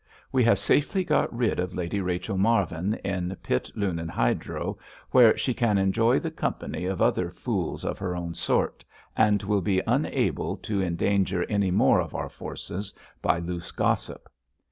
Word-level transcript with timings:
We 0.31 0.43
have 0.45 0.57
safely 0.57 1.03
got 1.03 1.31
rid 1.31 1.59
of 1.59 1.75
Lady 1.75 2.01
Rachel 2.01 2.35
Marvin 2.35 2.95
in 3.03 3.37
Pitt 3.43 3.69
Lunan 3.75 4.09
Hydro, 4.09 4.79
where 5.11 5.37
she 5.37 5.53
can 5.53 5.77
enjoy 5.77 6.17
the 6.17 6.31
company 6.31 6.85
of 6.87 7.03
other 7.03 7.29
fools 7.29 7.85
of 7.85 7.99
her 7.99 8.15
own 8.15 8.33
sort, 8.33 8.83
and 9.15 9.43
will 9.43 9.61
be 9.61 9.79
unable 9.85 10.57
to 10.57 10.81
endanger 10.81 11.43
any 11.51 11.69
more 11.69 12.01
of 12.01 12.15
our 12.15 12.29
forces 12.29 12.95
by 13.21 13.37
loose 13.37 13.71
gossip." 13.71 14.27